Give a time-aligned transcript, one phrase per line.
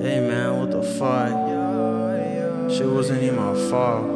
[0.00, 1.28] Hey man, what the fuck?
[2.70, 4.06] Shit wasn't even my fault.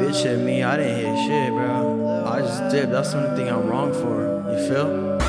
[0.00, 2.24] Bitch hit me, I didn't hit shit, bro.
[2.26, 2.92] I just dipped.
[2.92, 4.48] That's the only thing I'm wrong for.
[4.50, 5.20] You feel?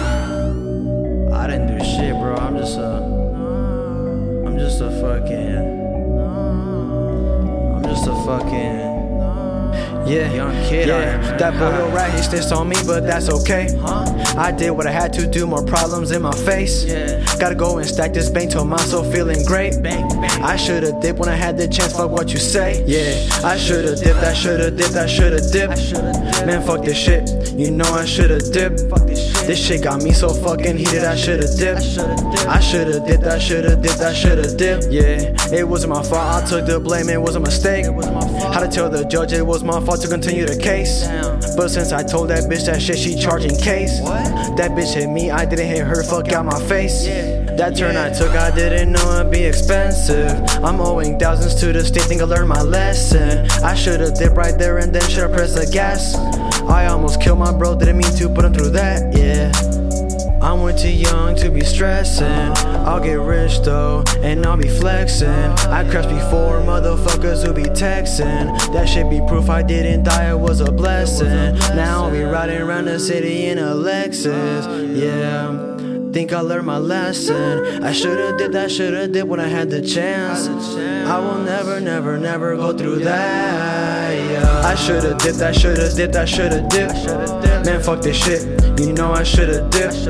[1.33, 2.37] I didn't do shit, bro.
[2.37, 3.03] I'm just a.
[4.47, 5.57] I'm just a fucking.
[7.75, 8.90] I'm just a fucking.
[10.05, 11.37] Yeah, Young kid yeah.
[11.37, 13.69] That boy right, he snitched on me, but that's okay.
[13.79, 14.05] Huh?
[14.37, 16.85] I did what I had to do, more problems in my face.
[16.85, 17.23] Yeah.
[17.39, 19.81] Gotta go and stack this bank till I'm so feeling great.
[19.81, 20.43] Bang, bang.
[20.43, 22.83] I should've dipped when I had the chance, fuck what you say.
[22.87, 25.73] Yeah, I should've dipped, I should've dipped, I should've dipped.
[25.73, 26.45] I should've dipped.
[26.45, 28.81] Man, fuck this shit, you know I should've dipped.
[28.89, 29.47] Fuck this shit.
[29.47, 31.81] This shit got me so fucking heated, I should've dipped.
[31.81, 32.47] I should've dipped.
[32.47, 34.87] I should've dipped, I should've dipped, I should've dipped.
[34.89, 37.85] Yeah, it wasn't my fault, I took the blame, it was a mistake.
[37.91, 38.31] My.
[38.51, 41.05] How to tell the judge it was my fault to continue the case.
[41.55, 43.99] But since I told that bitch that shit, she charging case.
[43.99, 47.05] That bitch hit me, I didn't hit her, fuck out my face.
[47.05, 50.31] That turn I took, I didn't know it'd be expensive.
[50.63, 53.49] I'm owing thousands to the state, think I learned my lesson.
[53.63, 56.15] I should've dipped right there and then should've pressed the gas.
[56.69, 59.51] I almost killed my bro, didn't mean to put him through that, yeah.
[60.41, 62.25] I'm way too young to be stressing.
[62.87, 65.29] I'll get rich though, and I'll be flexing.
[65.29, 68.47] I crashed before motherfuckers who be texting.
[68.73, 71.55] That should be proof I didn't die, it was a blessing.
[71.75, 74.65] Now I'll be riding around the city in a Lexus,
[74.99, 75.90] yeah.
[76.13, 77.83] Think I learned my lesson.
[77.83, 80.49] I should've did that, should've did when I had the chance.
[81.07, 84.65] I will never, never, never go through that.
[84.65, 87.05] I should've dipped, I should've dipped, I should've dipped.
[87.65, 88.41] Man, fuck this shit.
[88.77, 90.05] You know I should've dipped.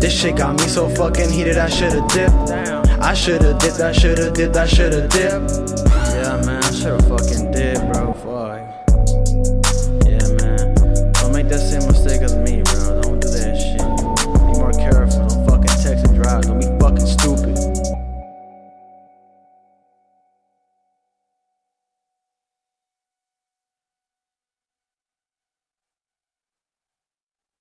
[0.00, 2.34] This shit got me so fucking heated, I should've dipped.
[3.00, 5.80] I should've dipped, I should've dipped, I should've dipped.
[6.10, 7.26] Yeah, man, I should've fucked